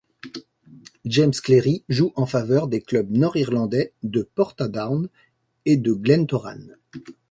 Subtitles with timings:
[1.05, 5.07] James Cleary joue en faveur des clubs nord-irlandais de Portadown
[5.65, 6.57] et de Glentoran.